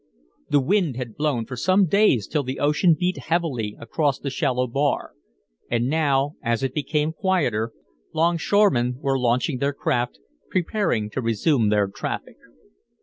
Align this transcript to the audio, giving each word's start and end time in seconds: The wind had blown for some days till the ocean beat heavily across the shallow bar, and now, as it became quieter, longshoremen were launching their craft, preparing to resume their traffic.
The 0.49 0.59
wind 0.59 0.97
had 0.97 1.15
blown 1.15 1.45
for 1.45 1.55
some 1.55 1.85
days 1.85 2.25
till 2.25 2.41
the 2.41 2.59
ocean 2.59 2.95
beat 2.99 3.17
heavily 3.19 3.75
across 3.77 4.17
the 4.17 4.31
shallow 4.31 4.65
bar, 4.65 5.11
and 5.69 5.85
now, 5.87 6.37
as 6.41 6.63
it 6.63 6.73
became 6.73 7.13
quieter, 7.13 7.71
longshoremen 8.11 8.95
were 8.99 9.19
launching 9.19 9.59
their 9.59 9.73
craft, 9.73 10.17
preparing 10.49 11.11
to 11.11 11.21
resume 11.21 11.69
their 11.69 11.87
traffic. 11.87 12.37